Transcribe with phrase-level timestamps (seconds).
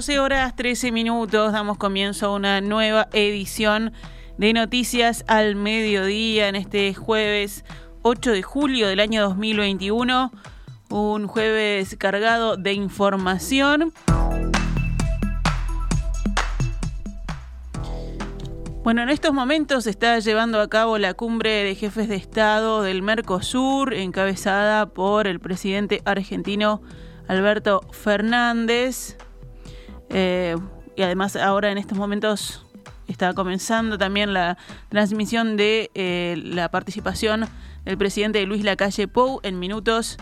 [0.00, 3.92] 12 horas 13 minutos damos comienzo a una nueva edición
[4.38, 7.66] de Noticias al Mediodía en este jueves
[8.00, 10.32] 8 de julio del año 2021.
[10.88, 13.92] Un jueves cargado de información.
[18.82, 22.82] Bueno, en estos momentos se está llevando a cabo la cumbre de jefes de Estado
[22.82, 26.80] del Mercosur, encabezada por el presidente argentino
[27.28, 29.18] Alberto Fernández.
[30.10, 30.56] Eh,
[30.96, 32.66] y además ahora en estos momentos
[33.08, 34.56] está comenzando también la
[34.88, 37.46] transmisión de eh, la participación
[37.84, 39.40] del presidente Luis Lacalle Pou.
[39.42, 40.18] En minutos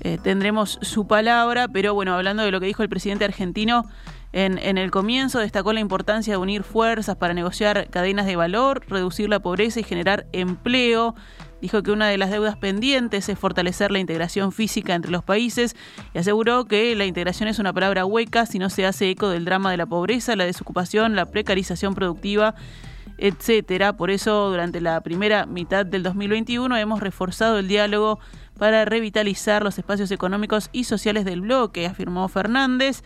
[0.00, 3.84] eh, tendremos su palabra, pero bueno, hablando de lo que dijo el presidente argentino,
[4.32, 8.84] en, en, el comienzo destacó la importancia de unir fuerzas para negociar cadenas de valor,
[8.88, 11.16] reducir la pobreza y generar empleo.
[11.60, 15.76] Dijo que una de las deudas pendientes es fortalecer la integración física entre los países
[16.14, 19.44] y aseguró que la integración es una palabra hueca si no se hace eco del
[19.44, 22.54] drama de la pobreza, la desocupación, la precarización productiva
[23.20, 23.92] etcétera.
[23.96, 28.18] Por eso, durante la primera mitad del 2021 hemos reforzado el diálogo
[28.58, 33.02] para revitalizar los espacios económicos y sociales del bloque, afirmó Fernández.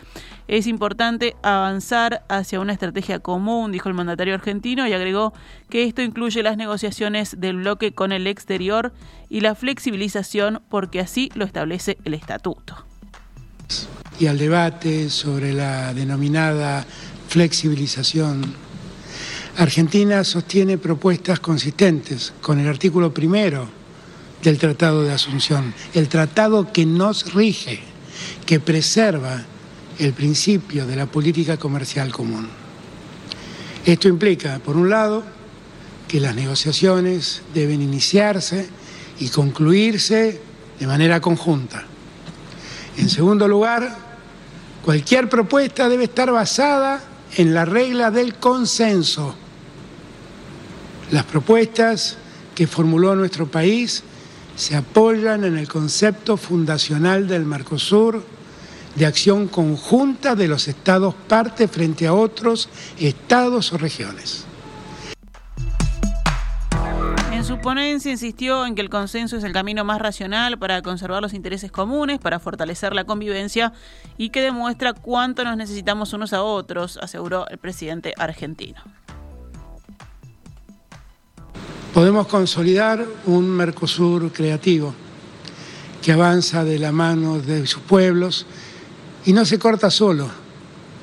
[0.49, 5.33] Es importante avanzar hacia una estrategia común, dijo el mandatario argentino, y agregó
[5.71, 8.93] que esto incluye las negociaciones del bloque con el exterior
[9.29, 12.85] y la flexibilización, porque así lo establece el estatuto.
[14.19, 16.85] Y al debate sobre la denominada
[17.29, 18.55] flexibilización
[19.57, 23.84] Argentina sostiene propuestas consistentes con el artículo primero
[24.45, 27.81] del Tratado de Asunción, el tratado que nos rige,
[28.45, 29.43] que preserva
[29.99, 32.49] el principio de la política comercial común.
[33.87, 35.25] Esto implica, por un lado,
[36.07, 38.69] que las negociaciones deben iniciarse
[39.19, 40.41] y concluirse
[40.79, 41.85] de manera conjunta.
[42.99, 43.97] En segundo lugar,
[44.85, 47.03] cualquier propuesta debe estar basada
[47.37, 49.35] en la regla del consenso.
[51.11, 52.19] Las propuestas
[52.55, 54.05] que formuló nuestro país
[54.57, 58.25] se apoyan en el concepto fundacional del Mercosur
[58.95, 64.47] de acción conjunta de los estados parte frente a otros estados o regiones.
[67.33, 71.21] En su ponencia insistió en que el consenso es el camino más racional para conservar
[71.21, 73.73] los intereses comunes, para fortalecer la convivencia
[74.17, 78.81] y que demuestra cuánto nos necesitamos unos a otros, aseguró el presidente argentino.
[81.95, 84.93] Podemos consolidar un Mercosur creativo
[86.03, 88.47] que avanza de la mano de sus pueblos
[89.25, 90.29] y no se corta solo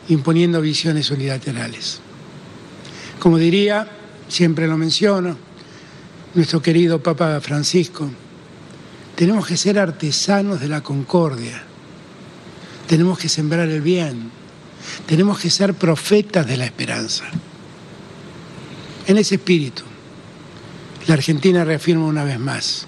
[0.10, 2.02] imponiendo visiones unilaterales.
[3.20, 3.88] Como diría,
[4.28, 5.38] siempre lo menciono,
[6.34, 8.10] nuestro querido Papa Francisco,
[9.16, 11.64] tenemos que ser artesanos de la concordia,
[12.88, 14.30] tenemos que sembrar el bien,
[15.06, 17.24] tenemos que ser profetas de la esperanza.
[19.08, 19.84] En ese espíritu,
[21.08, 22.88] la Argentina reafirma una vez más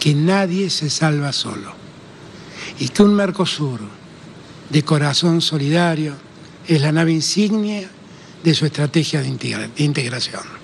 [0.00, 1.72] que nadie se salva solo
[2.78, 3.80] y que un Mercosur
[4.70, 6.14] de corazón solidario
[6.66, 7.88] es la nave insignia
[8.42, 10.61] de su estrategia de integración.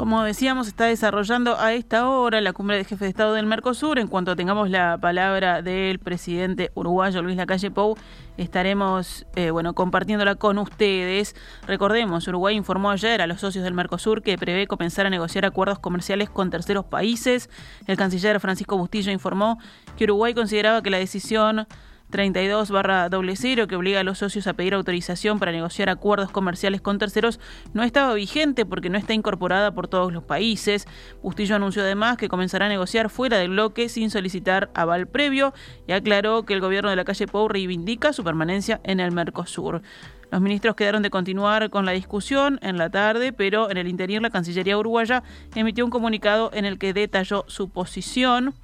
[0.00, 3.98] Como decíamos, está desarrollando a esta hora la cumbre de jefes de Estado del Mercosur.
[3.98, 7.98] En cuanto tengamos la palabra del presidente uruguayo Luis Lacalle Pou,
[8.38, 11.36] estaremos eh, bueno, compartiéndola con ustedes.
[11.66, 15.78] Recordemos, Uruguay informó ayer a los socios del Mercosur que prevé comenzar a negociar acuerdos
[15.80, 17.50] comerciales con terceros países.
[17.86, 19.58] El canciller Francisco Bustillo informó
[19.98, 21.66] que Uruguay consideraba que la decisión
[22.10, 26.30] 32 barra doble cero que obliga a los socios a pedir autorización para negociar acuerdos
[26.30, 27.40] comerciales con terceros
[27.72, 30.86] no estaba vigente porque no está incorporada por todos los países.
[31.22, 35.54] Bustillo anunció además que comenzará a negociar fuera del bloque sin solicitar aval previo
[35.86, 39.82] y aclaró que el gobierno de la calle Pou reivindica su permanencia en el Mercosur.
[40.30, 44.22] Los ministros quedaron de continuar con la discusión en la tarde, pero en el interior
[44.22, 45.24] la Cancillería uruguaya
[45.54, 48.54] emitió un comunicado en el que detalló su posición.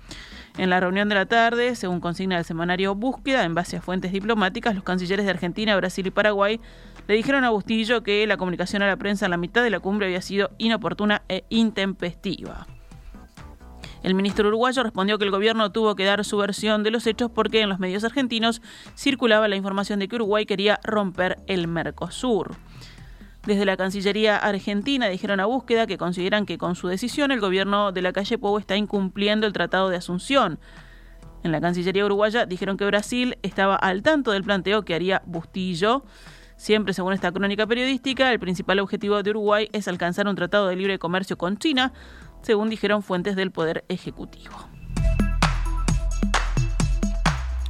[0.58, 4.12] En la reunión de la tarde, según consigna el semanario Búsqueda, en base a fuentes
[4.12, 6.60] diplomáticas, los cancilleres de Argentina, Brasil y Paraguay
[7.08, 9.80] le dijeron a Bustillo que la comunicación a la prensa en la mitad de la
[9.80, 12.66] cumbre había sido inoportuna e intempestiva.
[14.06, 17.28] El ministro uruguayo respondió que el gobierno tuvo que dar su versión de los hechos
[17.28, 18.62] porque en los medios argentinos
[18.96, 22.54] circulaba la información de que Uruguay quería romper el Mercosur.
[23.46, 27.90] Desde la Cancillería Argentina dijeron a búsqueda que consideran que con su decisión el gobierno
[27.90, 30.60] de la calle Pou está incumpliendo el Tratado de Asunción.
[31.46, 36.02] En la Cancillería uruguaya dijeron que Brasil estaba al tanto del planteo que haría Bustillo.
[36.56, 40.74] Siempre según esta crónica periodística, el principal objetivo de Uruguay es alcanzar un tratado de
[40.74, 41.92] libre comercio con China,
[42.42, 44.56] según dijeron fuentes del Poder Ejecutivo.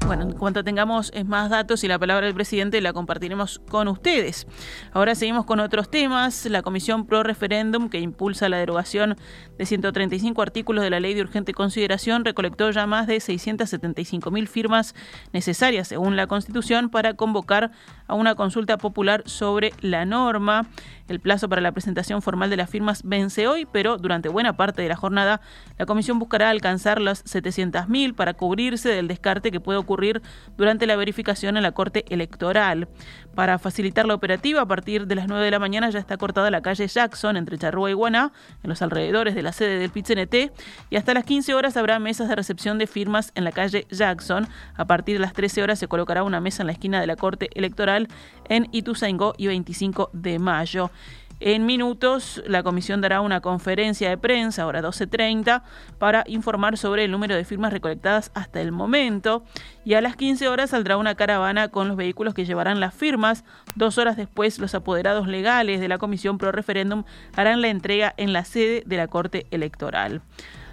[0.06, 3.88] Bueno, en cuanto tengamos eh, más datos y la palabra del presidente la compartiremos con
[3.88, 4.46] ustedes.
[4.92, 6.46] Ahora seguimos con otros temas.
[6.46, 9.16] La Comisión Pro Referéndum, que impulsa la derogación
[9.58, 14.46] de 135 artículos de la Ley de Urgente Consideración, recolectó ya más de 675 mil
[14.46, 14.94] firmas
[15.32, 17.72] necesarias, según la Constitución, para convocar
[18.06, 20.68] a una consulta popular sobre la norma.
[21.08, 24.82] El plazo para la presentación formal de las firmas vence hoy, pero durante buena parte
[24.82, 25.40] de la jornada
[25.78, 29.95] la Comisión buscará alcanzar las 700.000 para cubrirse del descarte que puede ocurrir
[30.56, 32.88] durante la verificación en la Corte Electoral.
[33.34, 36.50] Para facilitar la operativa, a partir de las 9 de la mañana ya está cortada
[36.50, 38.32] la calle Jackson entre Charrúa y Guaná,
[38.62, 40.52] en los alrededores de la sede del PITCNT,
[40.90, 44.48] y hasta las 15 horas habrá mesas de recepción de firmas en la calle Jackson.
[44.74, 47.16] A partir de las 13 horas se colocará una mesa en la esquina de la
[47.16, 48.08] Corte Electoral
[48.48, 50.90] en Ituzaingó y 25 de mayo.
[51.38, 55.62] En minutos, la comisión dará una conferencia de prensa, ahora 12.30,
[55.98, 59.44] para informar sobre el número de firmas recolectadas hasta el momento.
[59.84, 63.44] Y a las 15 horas saldrá una caravana con los vehículos que llevarán las firmas.
[63.74, 67.04] Dos horas después, los apoderados legales de la comisión pro referéndum
[67.36, 70.22] harán la entrega en la sede de la Corte Electoral.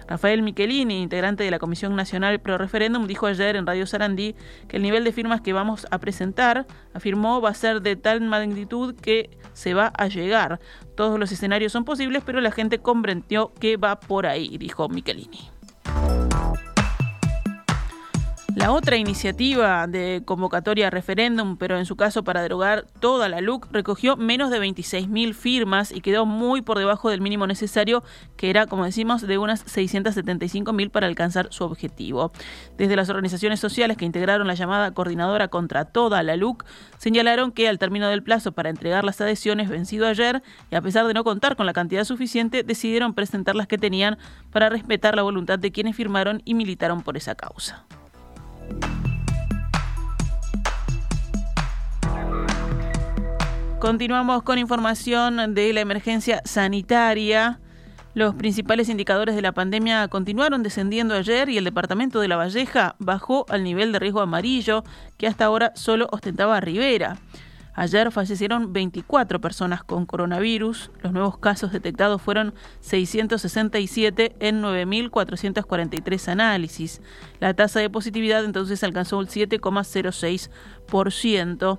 [0.06, 4.34] Rafael Michelini, integrante de la Comisión Nacional Pro Referéndum, dijo ayer en Radio Sarandí
[4.68, 8.20] que el nivel de firmas que vamos a presentar, afirmó, va a ser de tal
[8.20, 10.60] magnitud que se va a llegar.
[10.94, 15.53] Todos los escenarios son posibles, pero la gente comprendió que va por ahí, dijo Michelini.
[18.56, 23.40] La otra iniciativa de convocatoria a referéndum, pero en su caso para derogar toda la
[23.40, 28.04] LUC, recogió menos de 26.000 firmas y quedó muy por debajo del mínimo necesario,
[28.36, 32.30] que era, como decimos, de unas 675.000 para alcanzar su objetivo.
[32.78, 36.64] Desde las organizaciones sociales que integraron la llamada coordinadora contra toda la LUC,
[36.96, 41.08] señalaron que al término del plazo para entregar las adhesiones vencido ayer, y a pesar
[41.08, 44.16] de no contar con la cantidad suficiente, decidieron presentar las que tenían
[44.52, 47.84] para respetar la voluntad de quienes firmaron y militaron por esa causa.
[53.84, 57.60] Continuamos con información de la emergencia sanitaria.
[58.14, 62.96] Los principales indicadores de la pandemia continuaron descendiendo ayer y el departamento de La Valleja
[62.98, 64.84] bajó al nivel de riesgo amarillo
[65.18, 67.18] que hasta ahora solo ostentaba Rivera.
[67.74, 70.90] Ayer fallecieron 24 personas con coronavirus.
[71.02, 77.02] Los nuevos casos detectados fueron 667 en 9.443 análisis.
[77.38, 81.78] La tasa de positividad entonces alcanzó el 7,06%.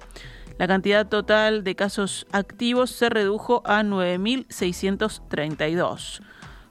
[0.57, 6.21] La cantidad total de casos activos se redujo a 9.632.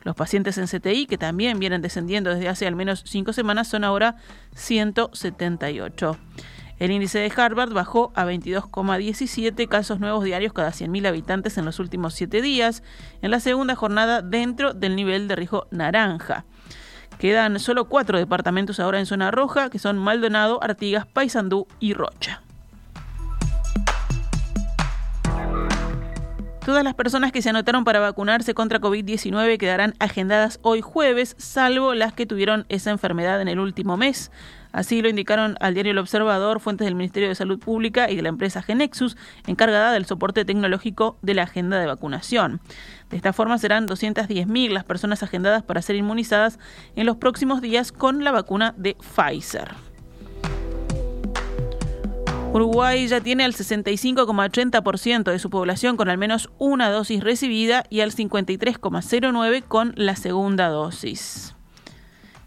[0.04, 3.84] Los pacientes en CTI, que también vienen descendiendo desde hace al menos cinco semanas, son
[3.84, 4.16] ahora
[4.54, 6.18] 178.
[6.78, 11.78] El índice de Harvard bajó a 22,17 casos nuevos diarios cada 100.000 habitantes en los
[11.78, 12.82] últimos siete días,
[13.22, 16.44] en la segunda jornada dentro del nivel de riesgo naranja.
[17.18, 22.43] Quedan solo cuatro departamentos ahora en zona roja, que son Maldonado, Artigas, Paysandú y Rocha.
[26.64, 31.92] Todas las personas que se anotaron para vacunarse contra COVID-19 quedarán agendadas hoy jueves, salvo
[31.92, 34.30] las que tuvieron esa enfermedad en el último mes.
[34.72, 38.22] Así lo indicaron al diario El Observador fuentes del Ministerio de Salud Pública y de
[38.22, 42.62] la empresa Genexus, encargada del soporte tecnológico de la agenda de vacunación.
[43.10, 46.58] De esta forma serán 210.000 las personas agendadas para ser inmunizadas
[46.96, 49.93] en los próximos días con la vacuna de Pfizer.
[52.54, 57.98] Uruguay ya tiene al 65,80% de su población con al menos una dosis recibida y
[57.98, 61.56] al 53,09% con la segunda dosis.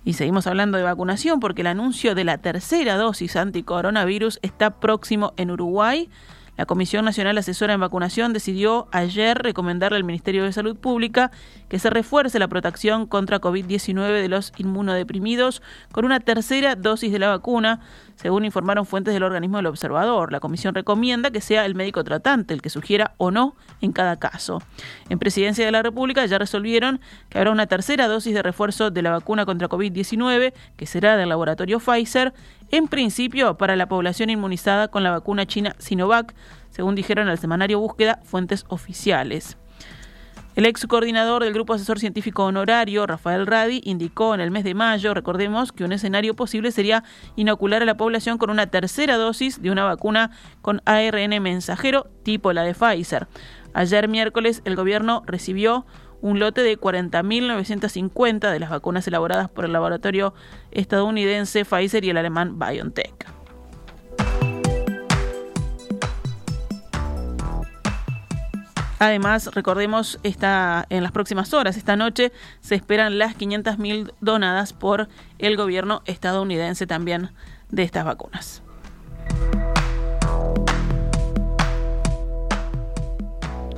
[0.06, 5.34] Y seguimos hablando de vacunación porque el anuncio de la tercera dosis anticoronavirus está próximo
[5.36, 6.10] en Uruguay.
[6.56, 11.32] La Comisión Nacional Asesora en Vacunación decidió ayer recomendarle al Ministerio de Salud Pública
[11.70, 15.62] que se refuerce la protección contra COVID-19 de los inmunodeprimidos
[15.92, 17.82] con una tercera dosis de la vacuna,
[18.18, 20.32] según informaron fuentes del organismo del observador.
[20.32, 24.18] La comisión recomienda que sea el médico tratante el que sugiera o no en cada
[24.18, 24.62] caso.
[25.10, 29.02] En Presidencia de la República ya resolvieron que habrá una tercera dosis de refuerzo de
[29.02, 32.34] la vacuna contra COVID-19, que será del laboratorio Pfizer,
[32.72, 36.34] en principio para la población inmunizada con la vacuna china Sinovac,
[36.72, 39.58] según dijeron al semanario Búsqueda fuentes oficiales.
[40.58, 44.74] El ex coordinador del Grupo Asesor Científico Honorario, Rafael Radi, indicó en el mes de
[44.74, 47.04] mayo, recordemos, que un escenario posible sería
[47.36, 50.32] inocular a la población con una tercera dosis de una vacuna
[50.64, 53.28] con ARN mensajero tipo la de Pfizer.
[53.76, 55.86] Ayer miércoles el gobierno recibió
[56.22, 60.34] un lote de 40.950 de las vacunas elaboradas por el laboratorio
[60.72, 63.37] estadounidense Pfizer y el alemán BioNTech.
[69.00, 75.08] Además, recordemos, esta, en las próximas horas, esta noche, se esperan las 500.000 donadas por
[75.38, 77.30] el gobierno estadounidense también
[77.70, 78.64] de estas vacunas.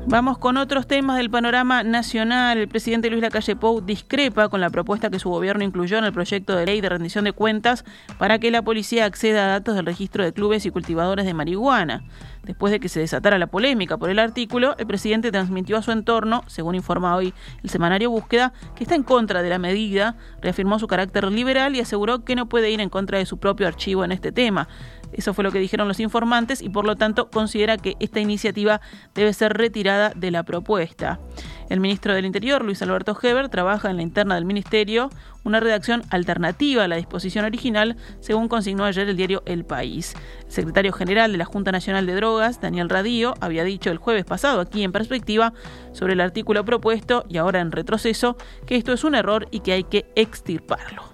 [0.09, 2.57] Vamos con otros temas del panorama nacional.
[2.57, 6.11] El presidente Luis Lacalle Pou discrepa con la propuesta que su gobierno incluyó en el
[6.11, 7.85] proyecto de ley de rendición de cuentas
[8.17, 12.01] para que la policía acceda a datos del registro de clubes y cultivadores de marihuana.
[12.41, 15.91] Después de que se desatara la polémica por el artículo, el presidente transmitió a su
[15.91, 20.79] entorno, según informa hoy el semanario Búsqueda, que está en contra de la medida, reafirmó
[20.79, 24.03] su carácter liberal y aseguró que no puede ir en contra de su propio archivo
[24.03, 24.67] en este tema.
[25.11, 28.79] Eso fue lo que dijeron los informantes y por lo tanto considera que esta iniciativa
[29.15, 31.19] debe ser retirada de la propuesta.
[31.69, 35.09] El ministro del Interior, Luis Alberto Heber, trabaja en la interna del ministerio
[35.43, 40.15] una redacción alternativa a la disposición original, según consignó ayer el diario El País.
[40.45, 44.25] El secretario general de la Junta Nacional de Drogas, Daniel Radío, había dicho el jueves
[44.25, 45.53] pasado aquí en perspectiva
[45.91, 49.73] sobre el artículo propuesto y ahora en retroceso que esto es un error y que
[49.73, 51.08] hay que extirparlo.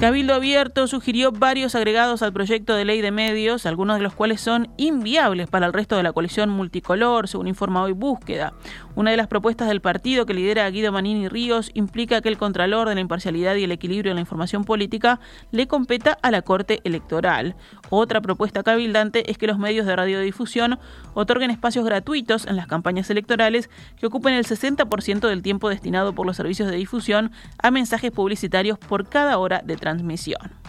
[0.00, 4.40] Cabildo Abierto sugirió varios agregados al proyecto de ley de medios, algunos de los cuales
[4.40, 8.52] son inviables para el resto de la coalición multicolor, según informa hoy Búsqueda.
[8.98, 12.88] Una de las propuestas del partido que lidera Guido Manini Ríos implica que el Contralor
[12.88, 15.20] de la imparcialidad y el equilibrio en la información política
[15.52, 17.54] le competa a la Corte Electoral.
[17.90, 20.80] Otra propuesta cabildante es que los medios de radiodifusión
[21.14, 26.26] otorguen espacios gratuitos en las campañas electorales que ocupen el 60% del tiempo destinado por
[26.26, 27.30] los servicios de difusión
[27.62, 30.67] a mensajes publicitarios por cada hora de transmisión.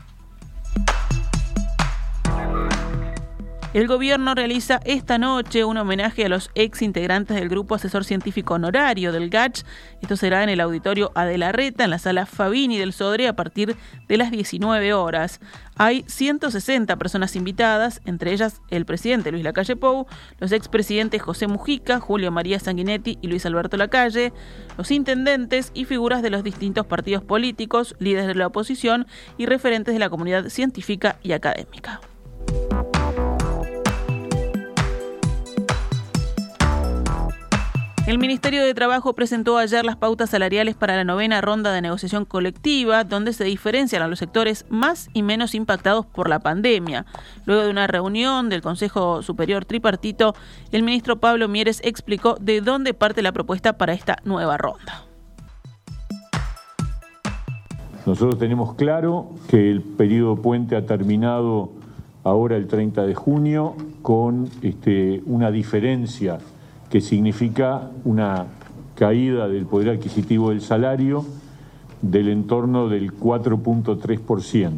[3.72, 8.56] El gobierno realiza esta noche un homenaje a los ex integrantes del Grupo Asesor Científico
[8.56, 9.62] Honorario del GACH.
[10.02, 13.76] Esto será en el auditorio Adelarreta, en la sala Fabini del Sodre, a partir
[14.08, 15.40] de las 19 horas.
[15.76, 20.08] Hay 160 personas invitadas, entre ellas el presidente Luis Lacalle Pou,
[20.40, 24.34] los expresidentes José Mujica, Julio María Sanguinetti y Luis Alberto Lacalle,
[24.80, 29.06] los intendentes y figuras de los distintos partidos políticos, líderes de la oposición
[29.38, 32.02] y referentes de la comunidad científica y académica.
[38.10, 42.26] El Ministerio de Trabajo presentó ayer las pautas salariales para la novena ronda de negociación
[42.26, 47.06] colectiva, donde se diferencian a los sectores más y menos impactados por la pandemia.
[47.46, 50.34] Luego de una reunión del Consejo Superior Tripartito,
[50.72, 55.06] el ministro Pablo Mieres explicó de dónde parte la propuesta para esta nueva ronda.
[58.08, 61.74] Nosotros tenemos claro que el periodo puente ha terminado
[62.24, 66.40] ahora el 30 de junio con este, una diferencia
[66.90, 68.46] que significa una
[68.96, 71.26] caída del poder adquisitivo del salario
[72.02, 74.72] del entorno del 4.3%.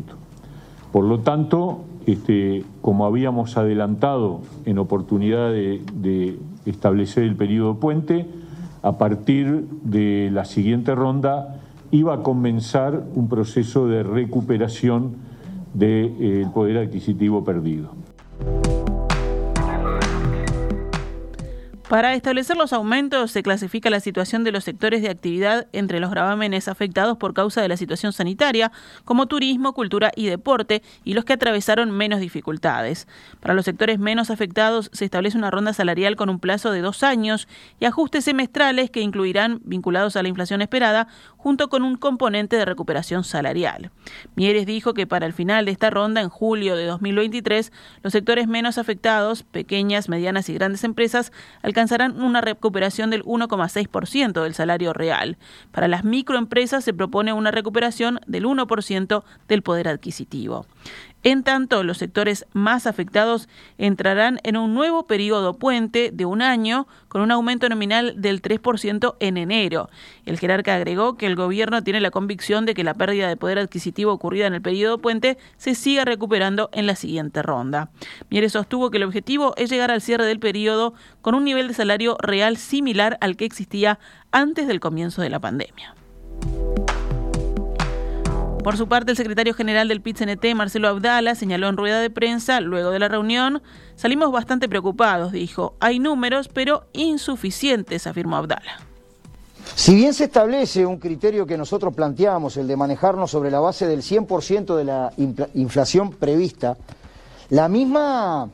[0.91, 8.27] Por lo tanto, este, como habíamos adelantado en oportunidad de, establecer el periodo puente,
[8.83, 15.15] a partir de la siguiente ronda iba a comenzar un proceso de recuperación
[15.73, 18.00] del de, eh, poder adquisitivo perdido.
[21.91, 26.09] Para establecer los aumentos se clasifica la situación de los sectores de actividad entre los
[26.09, 28.71] gravámenes afectados por causa de la situación sanitaria,
[29.03, 33.09] como turismo, cultura y deporte, y los que atravesaron menos dificultades.
[33.41, 37.03] Para los sectores menos afectados se establece una ronda salarial con un plazo de dos
[37.03, 37.49] años
[37.81, 42.63] y ajustes semestrales que incluirán, vinculados a la inflación esperada, junto con un componente de
[42.63, 43.91] recuperación salarial.
[44.35, 48.47] Mieres dijo que para el final de esta ronda, en julio de 2023, los sectores
[48.47, 51.80] menos afectados, pequeñas, medianas y grandes empresas, alcanzarán
[52.17, 55.37] una recuperación del 1,6% del salario real.
[55.71, 60.65] Para las microempresas se propone una recuperación del 1% del poder adquisitivo.
[61.23, 63.47] En tanto, los sectores más afectados
[63.77, 69.15] entrarán en un nuevo periodo puente de un año con un aumento nominal del 3%
[69.19, 69.89] en enero.
[70.25, 73.59] El jerarca agregó que el gobierno tiene la convicción de que la pérdida de poder
[73.59, 77.91] adquisitivo ocurrida en el periodo puente se siga recuperando en la siguiente ronda.
[78.31, 81.75] Mieres sostuvo que el objetivo es llegar al cierre del periodo con un nivel de
[81.75, 83.99] salario real similar al que existía
[84.31, 85.95] antes del comienzo de la pandemia.
[88.63, 90.19] Por su parte, el secretario general del pit
[90.53, 93.63] Marcelo Abdala, señaló en rueda de prensa, luego de la reunión,
[93.95, 95.73] salimos bastante preocupados, dijo.
[95.79, 98.79] Hay números, pero insuficientes, afirmó Abdala.
[99.73, 103.87] Si bien se establece un criterio que nosotros planteamos, el de manejarnos sobre la base
[103.87, 105.11] del 100% de la
[105.55, 106.77] inflación prevista,
[107.49, 108.47] la misma,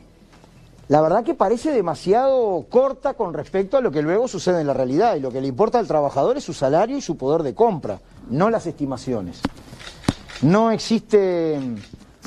[0.88, 4.74] la verdad que parece demasiado corta con respecto a lo que luego sucede en la
[4.74, 5.16] realidad.
[5.16, 8.00] Y lo que le importa al trabajador es su salario y su poder de compra,
[8.30, 9.42] no las estimaciones.
[10.41, 11.82] No existen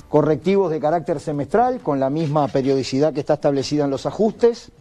[0.08, 4.72] correctivos de carácter semestral con la misma periodicidad que está establecida en los ajustes.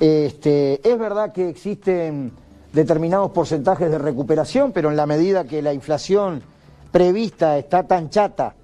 [0.00, 2.32] Este, es verdad que existen
[2.72, 6.42] determinados porcentajes de recuperación, pero en la medida que la inflación
[6.90, 8.54] prevista está tan chata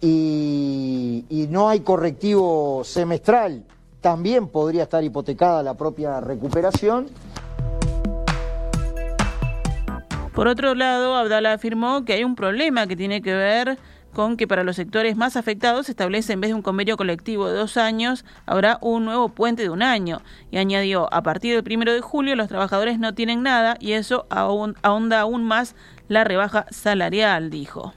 [0.00, 3.64] y no hay correctivo semestral,
[4.02, 7.06] también podría estar hipotecada la propia recuperación.
[10.34, 13.78] Por otro lado, Abdala afirmó que hay un problema que tiene que ver
[14.12, 17.48] con que para los sectores más afectados se establece en vez de un convenio colectivo
[17.48, 20.20] de dos años, habrá un nuevo puente de un año.
[20.50, 24.26] Y añadió, a partir del primero de julio los trabajadores no tienen nada y eso
[24.30, 25.74] ahonda aún más
[26.08, 27.94] la rebaja salarial, dijo.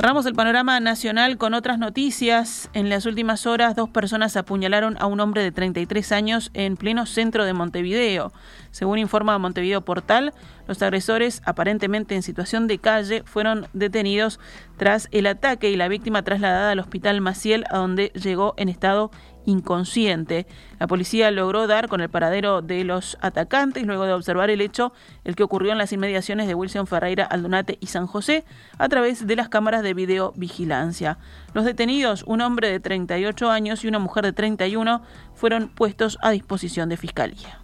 [0.00, 2.70] Cerramos el panorama nacional con otras noticias.
[2.72, 7.04] En las últimas horas, dos personas apuñalaron a un hombre de 33 años en pleno
[7.04, 8.32] centro de Montevideo.
[8.70, 10.32] Según informa Montevideo Portal,
[10.66, 14.40] los agresores, aparentemente en situación de calle, fueron detenidos
[14.78, 19.10] tras el ataque y la víctima trasladada al hospital Maciel, a donde llegó en estado
[19.46, 20.46] inconsciente.
[20.78, 24.92] La policía logró dar con el paradero de los atacantes luego de observar el hecho,
[25.24, 28.44] el que ocurrió en las inmediaciones de Wilson Ferreira, Aldunate y San José,
[28.78, 31.18] a través de las cámaras de videovigilancia.
[31.54, 35.02] Los detenidos, un hombre de 38 años y una mujer de 31,
[35.34, 37.60] fueron puestos a disposición de fiscalía.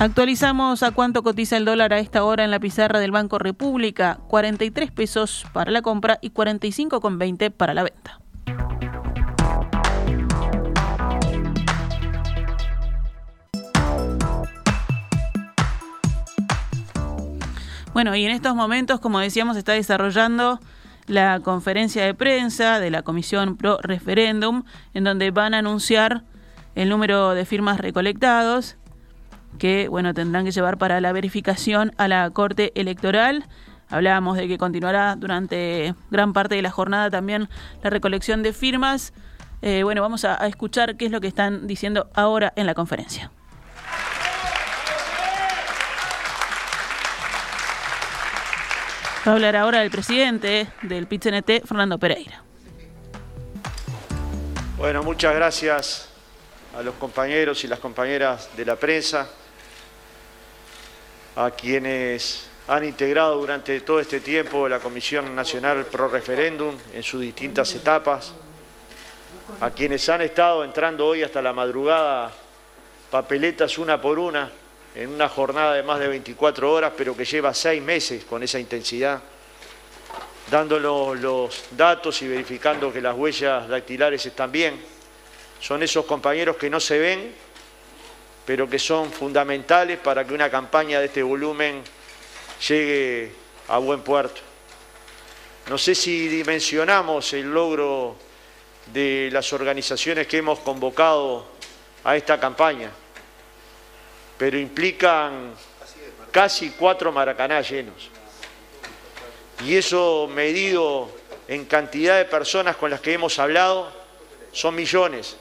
[0.00, 4.18] Actualizamos a cuánto cotiza el dólar a esta hora en la pizarra del Banco República,
[4.28, 8.18] 43 pesos para la compra y 45,20 para la venta.
[17.92, 20.60] Bueno, y en estos momentos, como decíamos, está desarrollando
[21.08, 24.62] la conferencia de prensa de la Comisión Pro Referéndum,
[24.94, 26.24] en donde van a anunciar
[26.74, 28.78] el número de firmas recolectados
[29.58, 33.44] que bueno tendrán que llevar para la verificación a la Corte Electoral.
[33.88, 37.48] Hablábamos de que continuará durante gran parte de la jornada también
[37.82, 39.12] la recolección de firmas.
[39.62, 43.30] Eh, bueno, vamos a, escuchar qué es lo que están diciendo ahora en la conferencia.
[49.26, 52.42] Va a hablar ahora el presidente del PITCNT, Fernando Pereira.
[54.78, 56.08] Bueno, muchas gracias
[56.74, 59.28] a los compañeros y las compañeras de la prensa
[61.36, 67.20] a quienes han integrado durante todo este tiempo la Comisión Nacional Pro Referéndum en sus
[67.20, 68.32] distintas etapas,
[69.60, 72.32] a quienes han estado entrando hoy hasta la madrugada
[73.10, 74.50] papeletas una por una
[74.94, 78.58] en una jornada de más de 24 horas, pero que lleva seis meses con esa
[78.58, 79.20] intensidad,
[80.50, 84.80] dándonos los datos y verificando que las huellas dactilares están bien.
[85.60, 87.34] Son esos compañeros que no se ven,
[88.44, 91.82] pero que son fundamentales para que una campaña de este volumen
[92.68, 93.32] llegue
[93.68, 94.40] a buen puerto.
[95.68, 98.16] No sé si dimensionamos el logro
[98.92, 101.46] de las organizaciones que hemos convocado
[102.02, 102.90] a esta campaña,
[104.36, 105.54] pero implican
[106.32, 108.10] casi cuatro maracaná llenos.
[109.64, 111.10] Y eso medido
[111.46, 113.92] en cantidad de personas con las que hemos hablado,
[114.52, 115.36] son millones.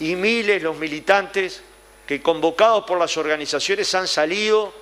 [0.00, 1.62] Y miles los militantes
[2.06, 4.72] que convocados por las organizaciones han salido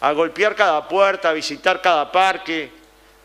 [0.00, 2.72] a golpear cada puerta, a visitar cada parque,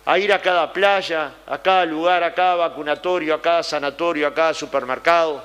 [0.05, 4.33] a ir a cada playa, a cada lugar, a cada vacunatorio, a cada sanatorio, a
[4.33, 5.43] cada supermercado.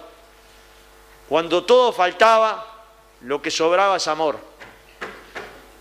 [1.27, 2.67] Cuando todo faltaba,
[3.23, 4.39] lo que sobraba es amor.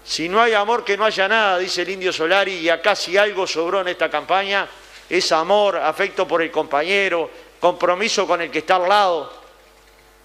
[0.06, 3.18] Si no hay amor, que no haya nada, dice el indio Solari, y acá si
[3.18, 4.68] algo sobró en esta campaña,
[5.10, 9.41] es amor, afecto por el compañero, compromiso con el que está al lado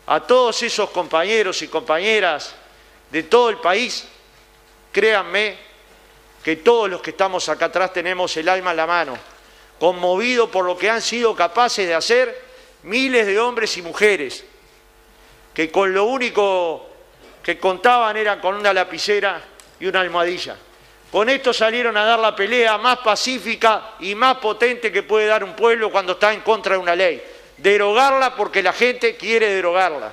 [0.07, 2.55] a todos esos compañeros y compañeras
[3.11, 4.07] de todo el país,
[4.93, 5.59] créanme
[6.43, 9.19] que todos los que estamos acá atrás tenemos el alma en la mano,
[9.81, 12.45] conmovido por lo que han sido capaces de hacer
[12.85, 14.45] miles de hombres y mujeres,
[15.53, 16.87] que con lo único
[17.43, 19.43] que contaban era con una lapicera
[19.81, 20.57] y una almohadilla.
[21.11, 25.43] Con esto salieron a dar la pelea más pacífica y más potente que puede dar
[25.43, 27.23] un pueblo cuando está en contra de una ley
[27.59, 30.13] derogarla porque la gente quiere derogarla.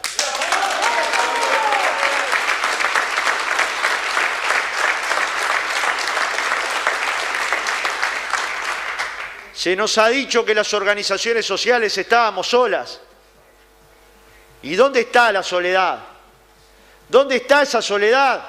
[9.54, 13.00] Se nos ha dicho que las organizaciones sociales estábamos solas.
[14.62, 16.00] ¿Y dónde está la soledad?
[17.08, 18.44] ¿Dónde está esa soledad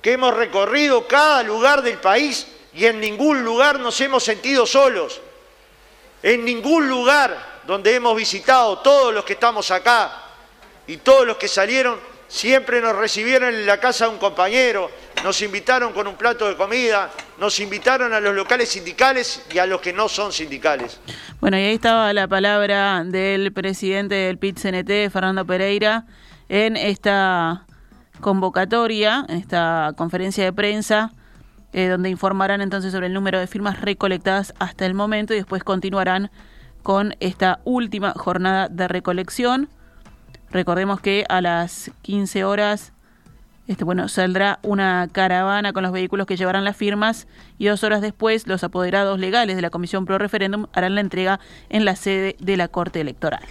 [0.00, 5.20] que hemos recorrido cada lugar del país y en ningún lugar nos hemos sentido solos?
[6.22, 10.12] En ningún lugar donde hemos visitado todos los que estamos acá
[10.86, 11.98] y todos los que salieron,
[12.28, 14.90] siempre nos recibieron en la casa de un compañero,
[15.22, 19.66] nos invitaron con un plato de comida, nos invitaron a los locales sindicales y a
[19.66, 21.00] los que no son sindicales.
[21.40, 26.06] Bueno, y ahí estaba la palabra del presidente del PIT-CNT, Fernando Pereira,
[26.48, 27.66] en esta
[28.20, 31.12] convocatoria, en esta conferencia de prensa,
[31.72, 35.64] eh, donde informarán entonces sobre el número de firmas recolectadas hasta el momento y después
[35.64, 36.30] continuarán
[36.84, 39.68] con esta última jornada de recolección.
[40.50, 42.92] Recordemos que a las 15 horas
[43.66, 48.02] este, bueno, saldrá una caravana con los vehículos que llevarán las firmas y dos horas
[48.02, 52.36] después los apoderados legales de la Comisión Pro Referéndum harán la entrega en la sede
[52.38, 53.42] de la Corte Electoral.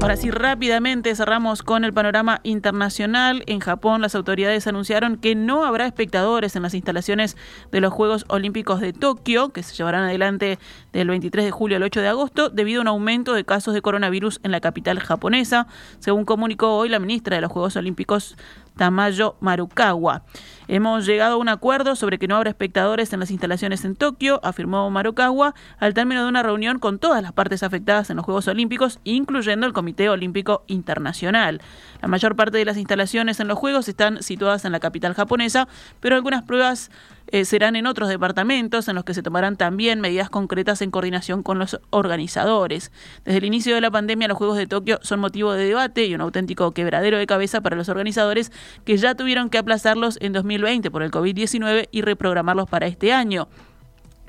[0.00, 3.42] Ahora sí, rápidamente cerramos con el panorama internacional.
[3.46, 7.36] En Japón, las autoridades anunciaron que no habrá espectadores en las instalaciones
[7.72, 10.60] de los Juegos Olímpicos de Tokio, que se llevarán adelante
[10.92, 13.82] del 23 de julio al 8 de agosto, debido a un aumento de casos de
[13.82, 15.66] coronavirus en la capital japonesa,
[15.98, 18.36] según comunicó hoy la ministra de los Juegos Olímpicos
[18.78, 20.22] Tamayo Marukawa.
[20.68, 24.40] Hemos llegado a un acuerdo sobre que no habrá espectadores en las instalaciones en Tokio,
[24.42, 28.48] afirmó Marukawa, al término de una reunión con todas las partes afectadas en los Juegos
[28.48, 31.60] Olímpicos, incluyendo el Comité Olímpico Internacional.
[32.00, 35.68] La mayor parte de las instalaciones en los Juegos están situadas en la capital japonesa,
[36.00, 36.90] pero algunas pruebas
[37.30, 41.42] eh, serán en otros departamentos en los que se tomarán también medidas concretas en coordinación
[41.42, 42.92] con los organizadores.
[43.24, 46.14] Desde el inicio de la pandemia, los Juegos de Tokio son motivo de debate y
[46.14, 48.52] un auténtico quebradero de cabeza para los organizadores
[48.84, 53.48] que ya tuvieron que aplazarlos en 2020 por el COVID-19 y reprogramarlos para este año.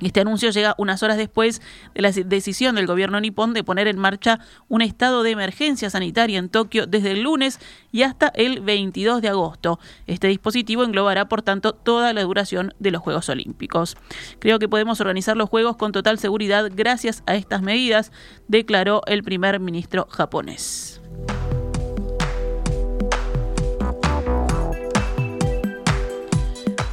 [0.02, 1.62] Este anuncio llega unas horas después
[1.94, 6.40] de la decisión del gobierno nipón de poner en marcha un estado de emergencia sanitaria
[6.40, 7.60] en Tokio desde el lunes
[7.92, 9.80] y hasta el 22 de agosto.
[10.08, 13.98] Este dispositivo englobará, por tanto, toda la duración de los Juegos Olímpicos.
[14.40, 18.12] Creo que podemos organizar los Juegos con total seguridad gracias a estas medidas,
[18.48, 21.02] declaró el primer ministro japonés.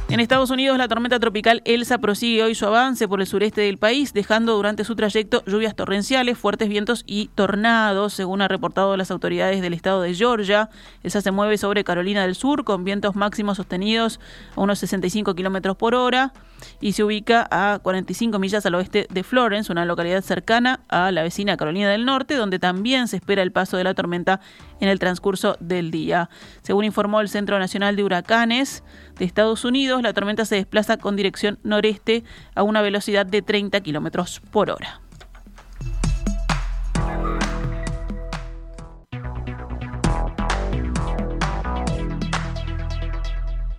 [0.09, 3.77] En Estados Unidos, la tormenta tropical Elsa prosigue hoy su avance por el sureste del
[3.77, 9.11] país, dejando durante su trayecto lluvias torrenciales, fuertes vientos y tornados, según ha reportado las
[9.11, 10.69] autoridades del estado de Georgia.
[11.03, 14.21] Elsa se mueve sobre Carolina del Sur con vientos máximos sostenidos
[14.55, 16.31] a unos 65 kilómetros por hora
[16.79, 21.23] y se ubica a 45 millas al oeste de Florence, una localidad cercana a la
[21.23, 24.39] vecina Carolina del Norte, donde también se espera el paso de la tormenta
[24.79, 26.29] en el transcurso del día.
[26.61, 28.83] Según informó el Centro Nacional de Huracanes
[29.17, 32.23] de Estados Unidos, la tormenta se desplaza con dirección noreste
[32.55, 35.01] a una velocidad de 30 kilómetros por hora.